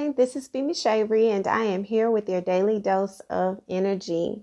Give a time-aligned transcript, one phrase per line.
[0.00, 4.40] Hi, this is Femi Shavery, and I am here with your daily dose of energy.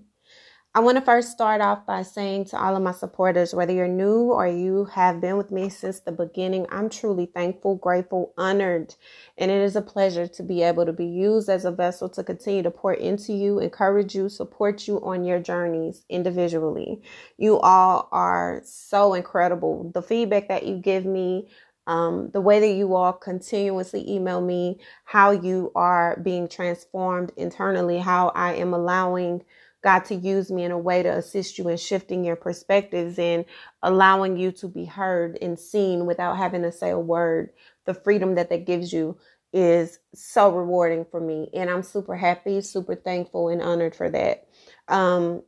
[0.72, 3.88] I want to first start off by saying to all of my supporters, whether you're
[3.88, 8.94] new or you have been with me since the beginning, I'm truly thankful, grateful, honored,
[9.36, 12.22] and it is a pleasure to be able to be used as a vessel to
[12.22, 17.02] continue to pour into you, encourage you, support you on your journeys individually.
[17.36, 19.90] You all are so incredible.
[19.92, 21.48] The feedback that you give me,
[21.88, 27.98] um, the way that you all continuously email me, how you are being transformed internally,
[27.98, 29.42] how I am allowing
[29.82, 33.46] God to use me in a way to assist you in shifting your perspectives and
[33.82, 37.50] allowing you to be heard and seen without having to say a word.
[37.86, 39.16] The freedom that that gives you
[39.54, 41.48] is so rewarding for me.
[41.54, 44.46] And I'm super happy, super thankful, and honored for that.
[44.88, 45.42] Um,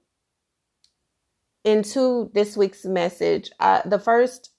[1.64, 4.52] into this week's message, uh, the first,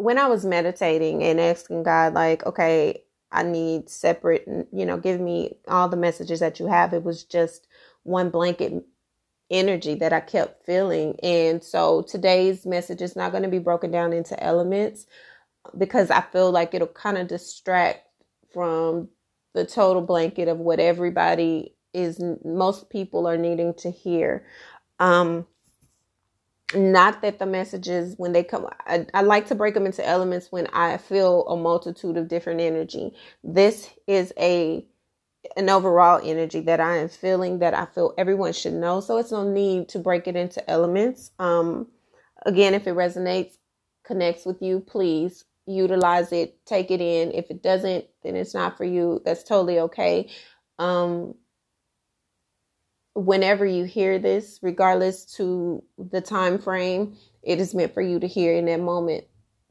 [0.00, 5.20] when I was meditating and asking God, like, okay, I need separate, you know, give
[5.20, 7.68] me all the messages that you have, it was just
[8.02, 8.84] one blanket
[9.50, 11.16] energy that I kept feeling.
[11.22, 15.06] And so today's message is not going to be broken down into elements
[15.76, 18.06] because I feel like it'll kind of distract
[18.52, 19.08] from
[19.54, 24.46] the total blanket of what everybody is most people are needing to hear.
[25.00, 25.46] Um
[26.74, 30.52] not that the messages when they come I, I like to break them into elements
[30.52, 33.12] when I feel a multitude of different energy.
[33.44, 34.86] This is a
[35.56, 39.00] an overall energy that I am feeling that I feel everyone should know.
[39.00, 41.30] So it's no need to break it into elements.
[41.38, 41.88] Um,
[42.44, 43.56] again, if it resonates,
[44.04, 47.32] connects with you, please utilize it, take it in.
[47.32, 49.20] If it doesn't, then it's not for you.
[49.24, 50.28] That's totally okay.
[50.78, 51.34] Um,
[53.24, 58.26] whenever you hear this, regardless to the time frame, it is meant for you to
[58.26, 59.24] hear in that moment.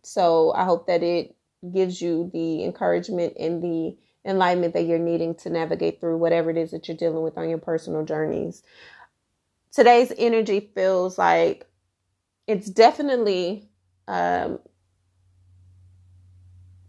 [0.03, 1.35] So I hope that it
[1.73, 6.57] gives you the encouragement and the enlightenment that you're needing to navigate through whatever it
[6.57, 8.63] is that you're dealing with on your personal journeys.
[9.71, 11.67] Today's energy feels like
[12.47, 13.69] it's definitely
[14.07, 14.59] um,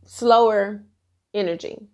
[0.05, 0.83] slower
[1.35, 1.89] energy,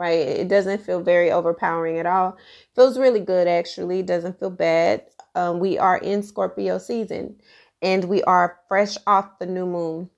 [0.00, 0.20] right?
[0.26, 2.38] It doesn't feel very overpowering at all.
[2.74, 4.02] Feels really good, actually.
[4.02, 5.04] Doesn't feel bad.
[5.34, 7.36] Um, we are in Scorpio season
[7.82, 10.08] and we are fresh off the new moon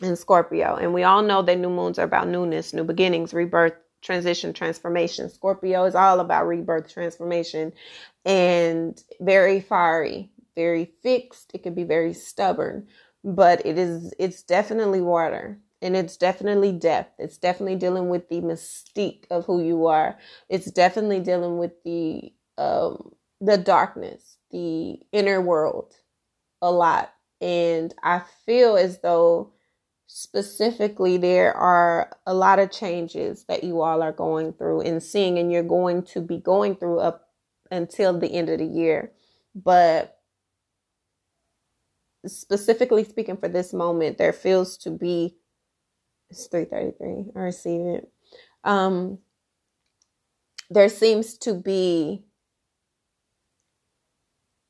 [0.00, 0.76] in Scorpio.
[0.76, 5.30] And we all know that new moons are about newness, new beginnings, rebirth, transition, transformation.
[5.30, 7.72] Scorpio is all about rebirth, transformation,
[8.24, 11.50] and very fiery, very fixed.
[11.54, 12.86] It can be very stubborn,
[13.24, 15.58] but it is it's definitely water.
[15.86, 17.14] And it's definitely depth.
[17.20, 20.18] It's definitely dealing with the mystique of who you are.
[20.50, 25.94] It's definitely dealing with the um the darkness, the inner world
[26.62, 27.12] a lot.
[27.40, 29.52] And I feel as though
[30.08, 35.38] specifically there are a lot of changes that you all are going through and seeing
[35.38, 37.30] and you're going to be going through up
[37.70, 39.12] until the end of the year
[39.54, 40.18] but
[42.26, 45.36] specifically speaking for this moment there feels to be
[46.30, 48.12] it's 333 i receive it.
[48.64, 49.18] Um
[50.68, 52.24] there seems to be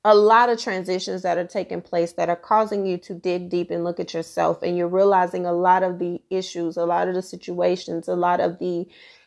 [0.04, 3.70] a lot of transitions that are taking place that are causing you to dig deep
[3.70, 7.14] and look at yourself and you're realizing a lot of the issues a lot of
[7.14, 8.86] the situations a lot of the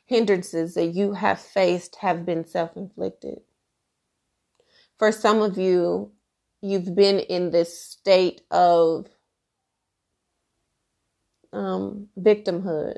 [0.10, 3.42] hindrances that you have faced have been self-inflicted.
[4.98, 6.12] For some of you
[6.62, 9.08] you've been in this state of
[11.54, 12.98] um, victimhood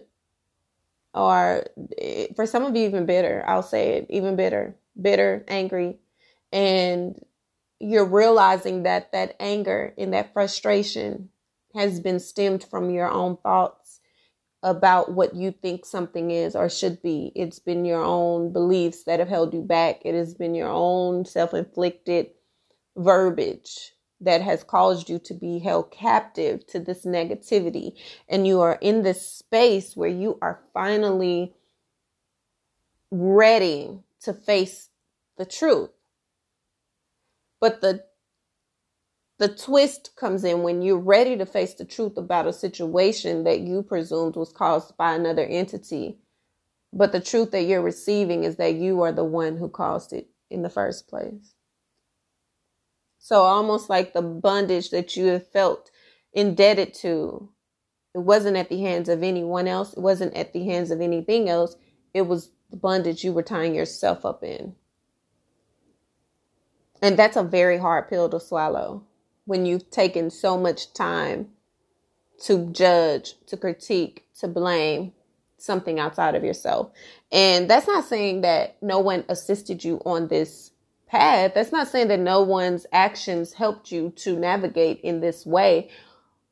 [1.14, 1.66] or
[1.98, 5.98] eh, for some of you even bitter i'll say it even bitter bitter angry
[6.52, 7.20] and
[7.80, 11.30] you're realizing that that anger and that frustration
[11.74, 14.00] has been stemmed from your own thoughts
[14.64, 17.32] about what you think something is or should be.
[17.36, 20.02] It's been your own beliefs that have held you back.
[20.06, 22.28] It has been your own self inflicted
[22.96, 27.94] verbiage that has caused you to be held captive to this negativity.
[28.30, 31.54] And you are in this space where you are finally
[33.12, 34.90] ready to face
[35.38, 35.90] the truth
[37.62, 38.04] but the
[39.40, 43.62] the twist comes in when you're ready to face the truth about a situation that
[43.62, 46.20] you presumed was caused by another entity.
[46.94, 50.30] But the truth that you're receiving is that you are the one who caused it
[50.52, 51.56] in the first place.
[53.24, 55.92] So almost like the bondage that you have felt
[56.34, 57.50] indebted to,
[58.16, 59.94] it wasn't at the hands of anyone else.
[59.94, 61.76] It wasn't at the hands of anything else.
[62.16, 64.74] It was the bondage you were tying yourself up in.
[67.00, 69.04] And that's a very hard pill to swallow
[69.46, 71.50] when you've taken so much time
[72.46, 75.14] to judge, to critique, to blame,
[75.58, 76.90] something outside of yourself.
[77.32, 80.71] And that's not saying that no one assisted you on this
[81.12, 81.54] path.
[81.54, 85.90] That's not saying that no one's actions helped you to navigate in this way.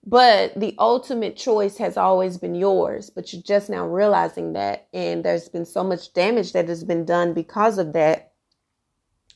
[0.06, 3.10] But the ultimate choice has always been yours.
[3.10, 4.88] But you're just now realizing that.
[4.94, 8.34] And there's been so much damage that has been done because of that,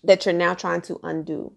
[0.03, 1.53] that you're now trying to undo.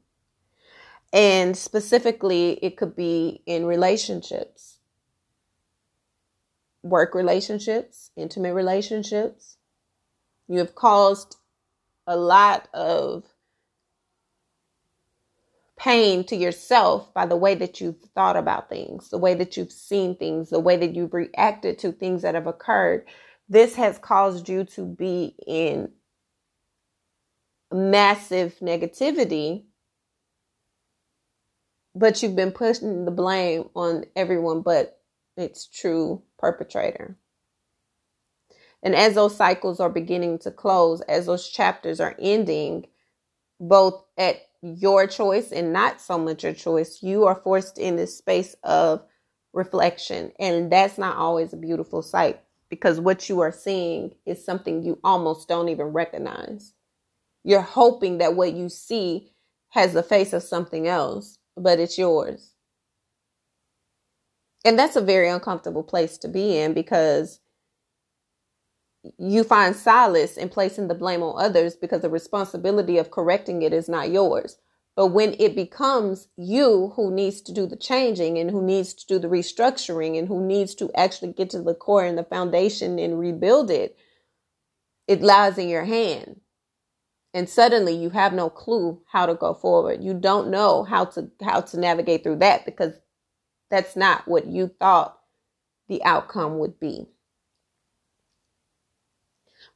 [1.13, 4.79] And specifically, it could be in relationships,
[6.83, 9.57] work relationships, intimate relationships.
[10.49, 11.37] You have caused
[12.07, 13.25] a lot of
[15.79, 19.73] pain to yourself by the way that you've thought about things, the way that you've
[19.73, 23.07] seen things, the way that you've reacted to things that have occurred.
[23.49, 25.91] This has caused you to be in
[27.73, 29.65] massive negativity
[31.97, 35.01] but you've been pushing the blame on everyone but
[35.37, 37.17] its true perpetrator.
[38.83, 42.87] And as those cycles are beginning to close, as those chapters are ending,
[43.59, 48.17] both at your choice and not so much your choice, you are forced in this
[48.17, 49.03] space of
[49.53, 50.33] reflection.
[50.39, 54.99] And that's not always a beautiful sight because what you are seeing is something you
[55.05, 56.75] almost don't even recognize.
[57.45, 59.33] You're hoping that what you see
[59.71, 62.53] has the face of something else, but it's yours.
[64.65, 67.41] And that's a very uncomfortable place to be in because
[69.19, 73.73] you find solace in placing the blame on others because the responsibility of correcting it
[73.73, 74.59] is not yours.
[74.97, 79.07] But when it becomes you who needs to do the changing and who needs to
[79.07, 82.99] do the restructuring and who needs to actually get to the core and the foundation
[82.99, 83.97] and rebuild it,
[85.09, 86.41] it lies in your hand.
[87.35, 90.03] And suddenly you have no clue how to go forward.
[90.03, 92.95] You don't know how to how to navigate through that because
[93.71, 95.19] that's not what you thought
[95.89, 97.07] the outcome would be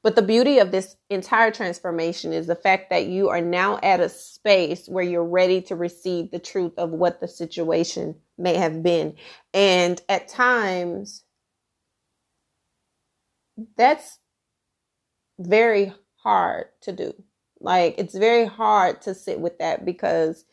[0.03, 4.01] but the beauty of this entire transformation is the fact that you are now at
[4.01, 8.83] a space where you're ready to receive the truth of what the situation may have
[8.83, 9.15] been.
[9.53, 11.25] And at times,
[13.77, 14.19] that's
[15.39, 15.93] very
[16.23, 17.13] hard to do.
[17.61, 20.45] Like it's very hard to sit with that because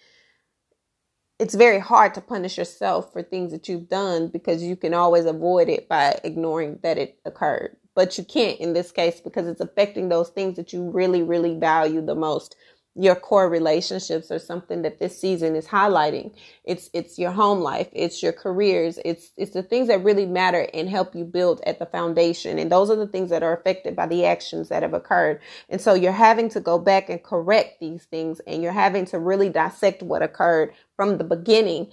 [1.39, 5.25] it's very hard to punish yourself for things that you've done because you can always
[5.25, 7.77] avoid it by ignoring that it occurred.
[7.97, 11.59] But you can't in this case because it's affecting those things that you really, really
[11.59, 12.55] value the most
[12.99, 16.33] your core relationships are something that this season is highlighting.
[16.63, 20.67] It's it's your home life, it's your careers, it's it's the things that really matter
[20.73, 22.57] and help you build at the foundation.
[22.57, 25.41] And those are the things that are affected by the actions that have occurred.
[25.69, 29.19] And so you're having to go back and correct these things and you're having to
[29.19, 31.91] really dissect what occurred from the beginning.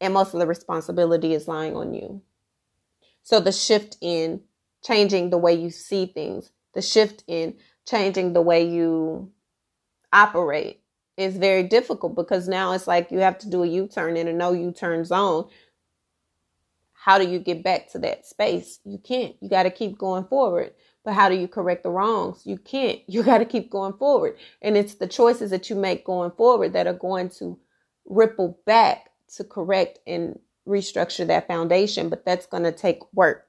[0.00, 2.22] And most of the responsibility is lying on you.
[3.22, 4.42] So the shift in
[4.86, 7.54] changing the way you see things, the shift in
[7.86, 9.30] changing the way you
[10.12, 10.80] operate
[11.16, 14.32] is very difficult because now it's like you have to do a U-turn in a
[14.32, 15.48] no U-turn zone.
[16.92, 18.80] How do you get back to that space?
[18.84, 19.36] You can't.
[19.40, 20.72] You got to keep going forward.
[21.04, 22.42] But how do you correct the wrongs?
[22.44, 23.00] You can't.
[23.08, 24.36] You got to keep going forward.
[24.60, 27.58] And it's the choices that you make going forward that are going to
[28.04, 32.08] ripple back to correct and restructure that foundation.
[32.08, 33.45] But that's going to take work.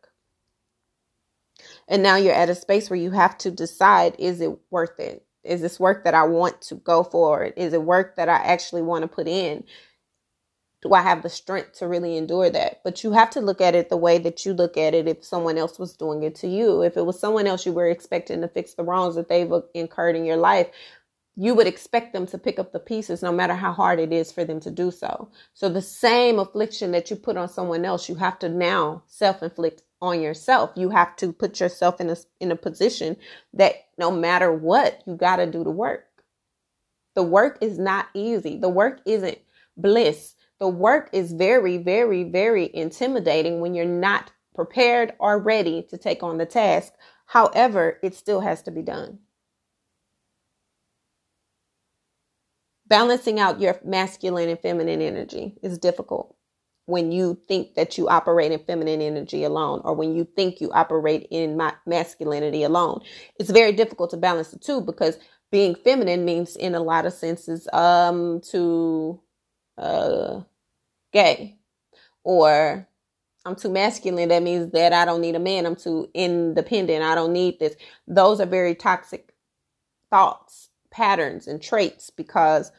[1.88, 5.26] And now you're at a space where you have to decide is it worth it?
[5.44, 7.46] Is this work that I want to go for?
[7.46, 9.64] Is it work that I actually want to put in?
[10.84, 12.82] Do I have the strength to really endure that?
[12.84, 15.24] But you have to look at it the way that you look at it if
[15.24, 16.84] someone else was doing it to you.
[16.84, 20.16] If it was someone else you were expecting to fix the wrongs that they've incurred
[20.16, 20.68] in your life,
[21.40, 24.32] you would expect them to pick up the pieces no matter how hard it is
[24.32, 25.30] for them to do so.
[25.54, 29.84] So the same affliction that you put on someone else, you have to now self-inflict
[30.02, 30.72] on yourself.
[30.76, 33.18] You have to put yourself in a in a position
[33.54, 36.06] that no matter what, you got to do the work.
[37.16, 38.58] The work is not easy.
[38.60, 39.40] The work isn't
[39.78, 40.36] bliss.
[40.60, 46.24] The work is very very very intimidating when you're not prepared or ready to take
[46.24, 46.94] on the task.
[47.28, 49.20] However, it still has to be done.
[52.88, 56.37] Balancing out your masculine and feminine energy is difficult
[56.88, 60.72] when you think that you operate in feminine energy alone or when you think you
[60.74, 63.02] operate in ma- masculinity alone.
[63.40, 65.20] It's very difficult to balance the two because
[65.52, 69.22] being feminine means in a lot of senses um to
[69.78, 70.42] uh
[71.14, 71.58] gay
[72.24, 72.88] or
[73.46, 77.16] I'm too masculine that means that I don't need a man I'm too independent I
[77.16, 77.76] don't need this
[78.08, 79.34] those are very toxic
[80.12, 82.72] thoughts patterns and traits because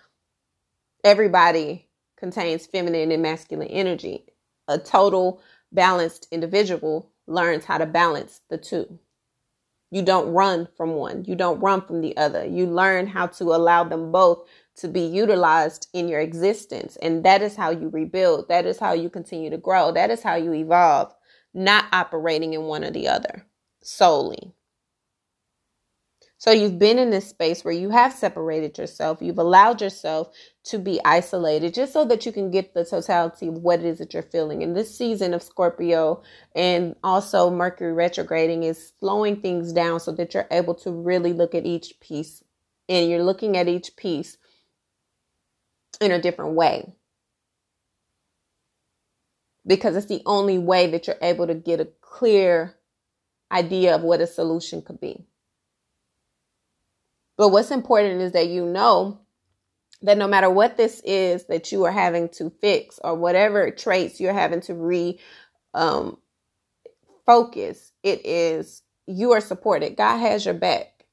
[1.05, 1.88] everybody
[2.19, 4.27] contains feminine and masculine energy.
[4.67, 5.41] A total
[5.73, 8.99] balanced individual learns how to balance the two.
[9.91, 12.45] You don't run from one, you don't run from the other.
[12.45, 14.47] You learn how to allow them both
[14.77, 16.97] to be utilized in your existence.
[16.97, 18.49] And that is how you rebuild.
[18.49, 19.91] That is how you continue to grow.
[19.93, 21.15] That is how you evolve,
[21.55, 23.47] not operating in one or the other
[23.83, 24.53] solely.
[26.41, 29.19] So you've been in this space where you have separated yourself.
[29.21, 30.33] You've allowed yourself
[30.67, 33.99] to be isolated just so that you can get the totality of what it is
[33.99, 34.63] that you're feeling.
[34.63, 36.23] And this season of Scorpio
[36.55, 41.57] and also Mercury retrograding is slowing things down so that you're able to really look
[41.57, 42.45] at each piece
[42.89, 44.37] and you're looking at each piece
[46.01, 46.95] in a different way.
[49.67, 52.77] Because it's the only way that you're able to get a clear
[53.51, 55.28] idea of what a solution could be.
[57.39, 59.21] But what's important is that you know
[60.03, 64.21] that no matter what this is that you are having to fix or whatever traits
[64.21, 65.19] you're having to re
[65.73, 66.19] um,
[67.25, 69.97] focus, it is you are supported.
[69.97, 71.05] God has your back.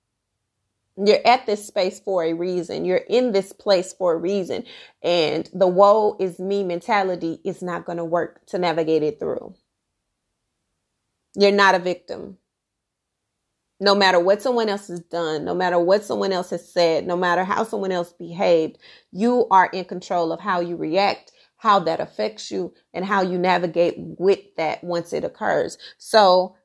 [0.97, 2.85] You're at this space for a reason.
[2.85, 4.63] You're in this place for a reason.
[5.03, 9.55] And the woe is me mentality is not going to work to navigate it through.
[11.35, 12.37] You're not a victim
[13.85, 17.15] no matter what someone else has done, no matter what someone else has said, no
[17.15, 18.79] matter how someone else behaved,
[19.11, 23.37] you are in control of how you react, how that affects you, and how you
[23.37, 25.77] navigate with that once it occurs.
[25.99, 26.55] So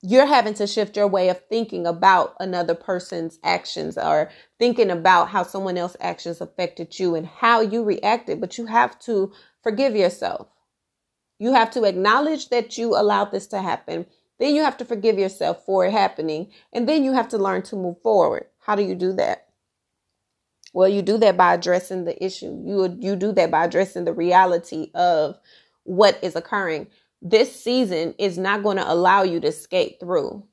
[0.00, 5.28] you're having to shift your way of thinking about another person's actions or thinking about
[5.28, 9.94] how someone else's actions affected you and how you reacted, but you have to forgive
[9.94, 10.48] yourself.
[11.38, 14.06] You have to acknowledge that you allowed this to happen
[14.38, 16.50] then you have to forgive yourself for it happening.
[16.72, 18.46] And then you have to learn to move forward.
[18.60, 19.46] How do you do that?
[20.72, 22.62] Well, you do that by addressing the issue.
[22.64, 25.38] You you do that by addressing the reality of
[25.84, 26.88] what is occurring.
[27.20, 30.44] This season is not going to allow you to skate through.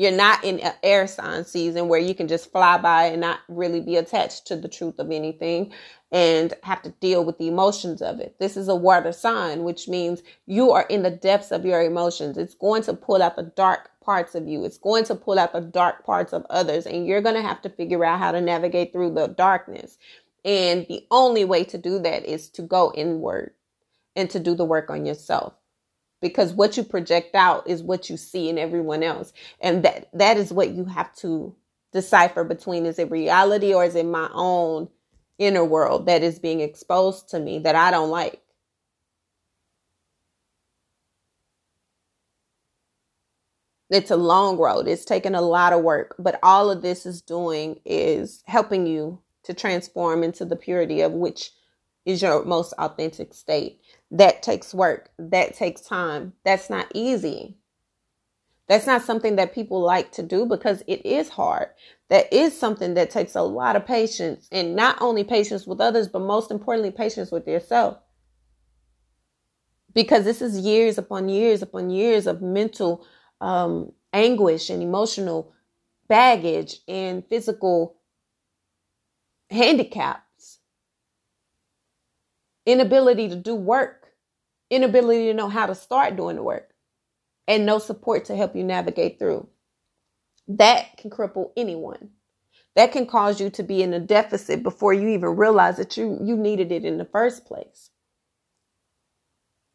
[0.00, 3.40] You're not in an air sign season where you can just fly by and not
[3.48, 5.74] really be attached to the truth of anything
[6.10, 8.34] and have to deal with the emotions of it.
[8.38, 12.38] This is a water sign, which means you are in the depths of your emotions.
[12.38, 14.64] It's going to pull out the dark parts of you.
[14.64, 17.60] It's going to pull out the dark parts of others, and you're going to have
[17.60, 19.98] to figure out how to navigate through the darkness.
[20.46, 23.52] And the only way to do that is to go inward
[24.16, 25.52] and to do the work on yourself.
[26.20, 29.32] Because what you project out is what you see in everyone else.
[29.60, 31.54] And that that is what you have to
[31.92, 34.88] decipher between is it reality or is it my own
[35.38, 38.40] inner world that is being exposed to me that I don't like.
[43.90, 44.88] It's a long road.
[44.88, 49.20] It's taken a lot of work, but all of this is doing is helping you
[49.44, 51.52] to transform into the purity of which
[52.04, 53.80] is your most authentic state.
[54.10, 55.10] That takes work.
[55.18, 56.34] That takes time.
[56.44, 57.56] That's not easy.
[58.68, 61.68] That's not something that people like to do because it is hard.
[62.08, 66.08] That is something that takes a lot of patience and not only patience with others,
[66.08, 67.98] but most importantly, patience with yourself.
[69.92, 73.04] Because this is years upon years upon years of mental
[73.40, 75.52] um, anguish and emotional
[76.08, 77.96] baggage and physical
[79.50, 80.58] handicaps,
[82.66, 83.99] inability to do work,
[84.70, 86.70] inability to know how to start doing the work
[87.48, 89.48] and no support to help you navigate through.
[90.48, 92.10] That can cripple anyone.
[92.76, 96.18] That can cause you to be in a deficit before you even realize that you,
[96.22, 97.90] you needed it in the first place.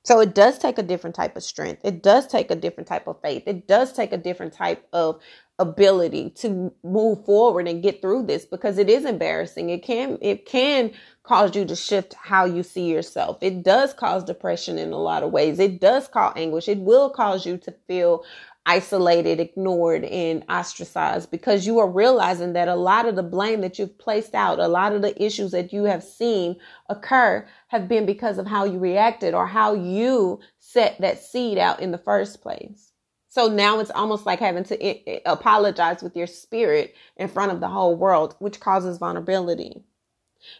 [0.05, 1.81] So it does take a different type of strength.
[1.83, 3.43] It does take a different type of faith.
[3.47, 5.19] It does take a different type of
[5.57, 9.69] ability to move forward and get through this because it is embarrassing.
[9.69, 10.91] It can it can
[11.23, 13.37] cause you to shift how you see yourself.
[13.41, 15.59] It does cause depression in a lot of ways.
[15.59, 16.67] It does cause anguish.
[16.67, 18.23] It will cause you to feel
[18.65, 23.77] isolated, ignored, and ostracized because you are realizing that a lot of the blame that
[23.77, 26.55] you've placed out, a lot of the issues that you have seen
[26.89, 31.79] occur have been because of how you reacted or how you set that seed out
[31.79, 32.91] in the first place.
[33.35, 37.67] So now it's almost like having to apologize with your spirit in front of the
[37.67, 39.83] whole world, which causes vulnerability.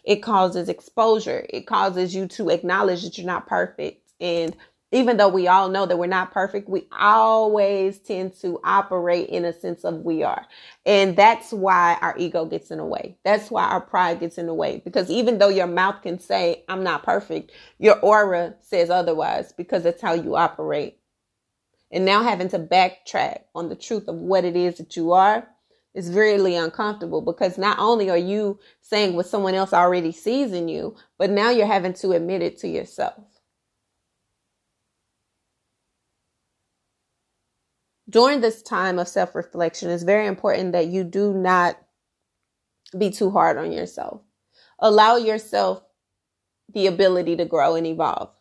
[0.03, 1.46] It causes exposure.
[1.50, 4.12] It causes you to acknowledge that you're not perfect.
[4.20, 4.58] And
[4.91, 9.46] even though we all know that we're not perfect, we always tend to operate in
[9.46, 10.46] a sense of we are.
[10.86, 13.17] And that's why our ego gets in the way.
[13.24, 14.82] That's why our pride gets in the way.
[14.84, 19.84] Because even though your mouth can say, I'm not perfect, your aura says otherwise because
[19.84, 21.00] that's how you operate.
[21.92, 25.48] And now having to backtrack on the truth of what it is that you are
[25.94, 30.68] is really uncomfortable because not only are you saying what someone else already sees in
[30.68, 33.24] you, but now you're having to admit it to yourself.
[38.10, 41.77] during this time of self reflection, it's very important that you do not
[42.98, 44.22] be too hard on yourself.
[44.80, 45.84] Allow yourself
[46.74, 48.32] the ability to grow and evolve.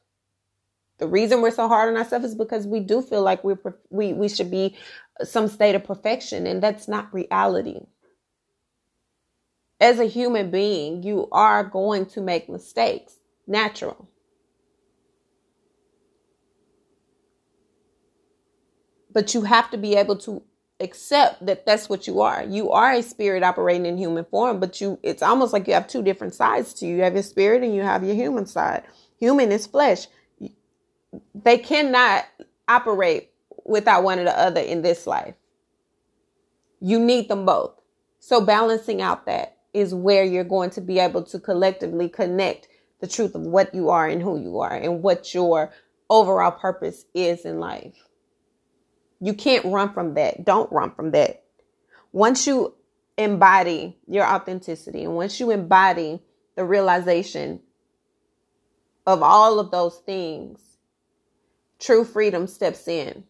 [0.98, 3.58] The reason we're so hard on ourselves is because we do feel like we're
[3.90, 4.76] we we should be
[5.22, 7.80] some state of perfection, and that's not reality.
[9.80, 13.14] As a human being, you are going to make mistakes,
[13.46, 14.08] natural.
[19.12, 20.42] But you have to be able to
[20.80, 22.44] accept that that's what you are.
[22.44, 25.88] You are a spirit operating in human form, but you it's almost like you have
[25.88, 26.96] two different sides to you.
[26.96, 28.84] You have your spirit and you have your human side.
[29.18, 30.06] Human is flesh
[31.34, 32.24] they cannot
[32.68, 33.30] operate
[33.64, 35.34] without one or the other in this life.
[36.80, 37.80] You need them both.
[38.18, 42.68] So balancing out that is where you're going to be able to collectively connect
[43.00, 45.72] the truth of what you are and who you are and what your
[46.08, 47.96] overall purpose is in life.
[49.20, 50.44] You can't run from that.
[50.44, 51.44] Don't run from that.
[52.12, 52.74] Once you
[53.18, 56.20] embody your authenticity and once you embody
[56.56, 57.60] the realization
[59.06, 60.60] of all of those things,
[61.84, 63.24] true freedom steps in.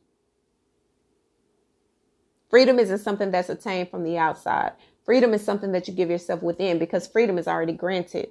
[2.51, 4.73] Freedom isn't something that's attained from the outside.
[5.05, 8.29] Freedom is something that you give yourself within because freedom is already granted.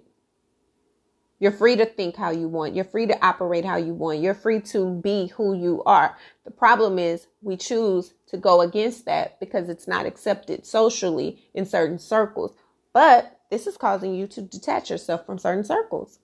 [1.40, 2.74] You're free to think how you want.
[2.74, 4.22] You're free to operate how you want.
[4.22, 6.16] You're free to be who you are.
[6.46, 11.66] The problem is we choose to go against that because it's not accepted socially in
[11.66, 12.54] certain circles.
[12.94, 16.20] But this is causing you to detach yourself from certain circles.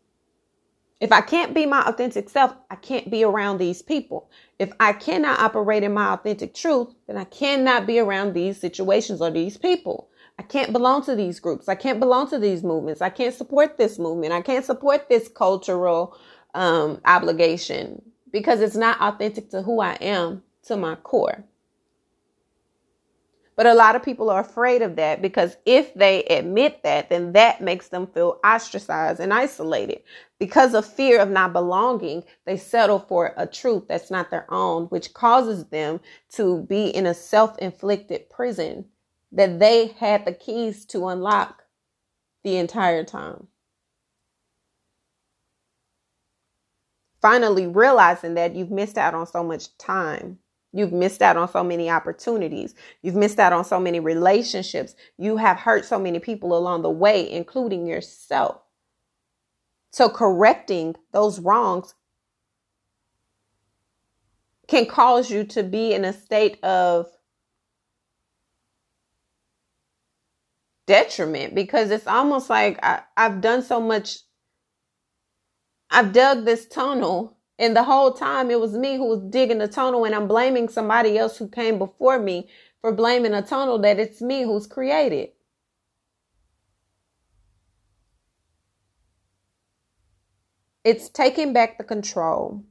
[0.99, 4.29] If I can't be my authentic self, I can't be around these people.
[4.59, 9.21] If I cannot operate in my authentic truth, then I cannot be around these situations
[9.21, 10.09] or these people.
[10.39, 11.69] I can't belong to these groups.
[11.69, 13.01] I can't belong to these movements.
[13.01, 14.33] I can't support this movement.
[14.33, 16.17] I can't support this cultural
[16.53, 18.01] um, obligation
[18.31, 21.45] because it's not authentic to who I am to my core.
[23.59, 27.33] But a lot of people are afraid of that because if they admit that, then
[27.33, 30.01] that makes them feel ostracized and isolated.
[30.39, 34.85] Because of fear of not belonging, they settle for a truth that's not their own,
[34.85, 35.99] which causes them
[36.35, 38.85] to be in a self inflicted prison
[39.33, 41.63] that they had the keys to unlock
[42.45, 43.47] the entire time.
[47.21, 50.39] Finally, realizing that you've missed out on so much time
[50.71, 52.75] You've missed out on so many opportunities.
[53.01, 54.95] You've missed out on so many relationships.
[55.17, 58.61] You have hurt so many people along the way, including yourself.
[59.91, 61.95] So, correcting those wrongs
[64.67, 67.07] can cause you to be in a state of
[70.85, 74.19] detriment because it's almost like I, have done so much.
[75.89, 79.67] I've dug this tunnel and the whole time it was me who was digging the
[79.67, 82.49] tunnel and I'm blaming somebody else who came before me
[82.81, 85.29] for blaming a tunnel that it's me who's created.
[90.85, 92.63] It's taking back the control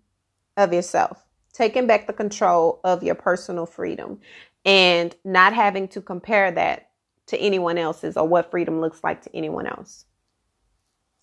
[0.56, 1.22] of yourself,
[1.52, 4.18] taking back the control of your personal freedom,
[4.64, 6.88] and not having to compare that
[7.26, 10.06] to anyone else's or what freedom looks like to anyone else.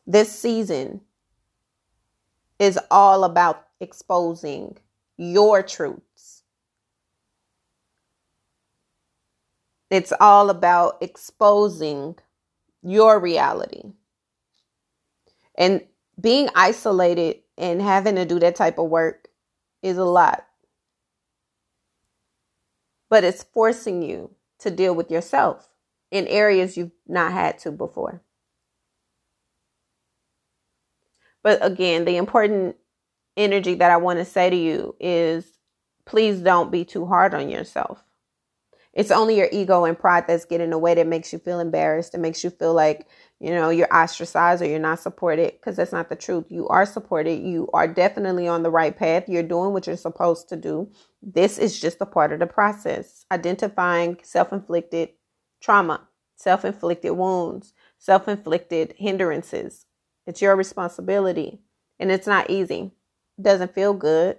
[0.05, 1.01] This season
[2.59, 4.77] is all about exposing
[5.17, 6.43] your truths.
[9.89, 12.15] It's all about exposing
[12.81, 13.83] your reality.
[15.57, 15.85] And
[16.19, 19.27] being isolated and having to do that type of work
[19.81, 20.45] is a lot.
[23.09, 25.69] But it's forcing you to deal with yourself
[26.11, 28.21] in areas you've not had to before.
[31.45, 32.75] But again, the important
[33.37, 35.45] energy that I want to say to you is
[36.07, 38.03] please don't be too hard on yourself.
[38.93, 41.59] It's only your ego and pride that's getting in the way that makes you feel
[41.59, 43.07] embarrassed and makes you feel like,
[43.39, 46.45] you know, you're ostracized or you're not supported because that's not the truth.
[46.49, 47.43] You are supported.
[47.43, 49.29] You are definitely on the right path.
[49.29, 50.89] You're doing what you're supposed to do.
[51.21, 53.25] This is just a part of the process.
[53.31, 55.09] Identifying self inflicted
[55.61, 59.84] trauma, self inflicted wounds, self inflicted hindrances,
[60.25, 61.59] it's your responsibility.
[61.99, 62.91] And it's not easy.
[63.37, 64.37] It doesn't feel good.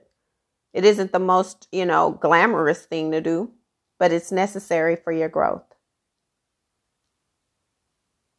[0.72, 3.52] It isn't the most, you know, glamorous thing to do,
[3.98, 5.62] but it's necessary for your growth.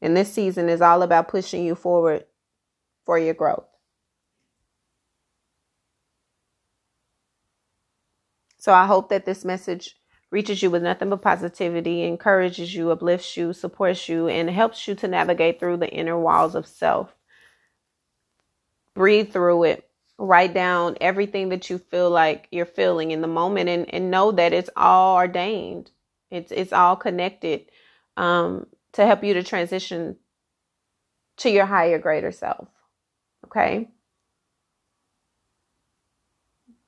[0.01, 2.25] And this season is all about pushing you forward
[3.05, 3.65] for your growth.
[8.59, 9.95] So I hope that this message
[10.29, 14.93] reaches you with nothing but positivity, encourages you, uplifts you, supports you, and helps you
[14.95, 17.15] to navigate through the inner walls of self
[18.97, 23.69] breathe through it, write down everything that you feel like you're feeling in the moment
[23.69, 25.91] and, and know that it's all ordained.
[26.31, 27.67] It's it's all connected
[28.17, 30.17] um, to help you to transition
[31.37, 32.67] to your higher, greater self.
[33.45, 33.89] Okay?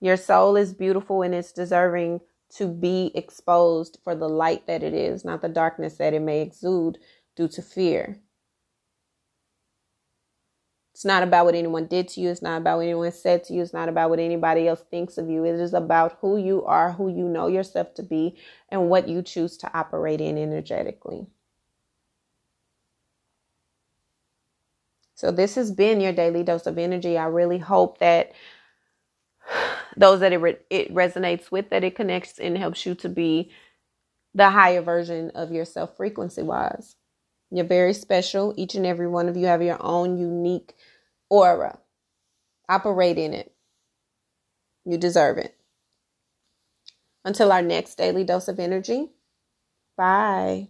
[0.01, 2.21] Your soul is beautiful and it's deserving
[2.57, 6.41] to be exposed for the light that it is, not the darkness that it may
[6.41, 6.97] exude
[7.35, 8.19] due to fear.
[10.99, 12.27] It's not about what anyone did to you.
[12.27, 13.61] It's not about what anyone said to you.
[13.61, 15.45] It's not about what anybody else thinks of you.
[15.45, 18.35] It is about who you are, who you know yourself to be,
[18.67, 21.27] and what you choose to operate in energetically.
[25.15, 27.17] So, this has been your daily dose of energy.
[27.17, 28.33] I really hope that
[29.95, 33.53] those that it, re- it resonates with, that it connects and helps you to be
[34.33, 36.97] the higher version of yourself frequency wise.
[37.51, 38.53] You're very special.
[38.57, 40.75] Each and every one of you have your own unique
[41.29, 41.79] aura.
[42.69, 43.51] Operate in it.
[44.85, 45.55] You deserve it.
[47.25, 49.09] Until our next daily dose of energy.
[49.97, 50.69] Bye.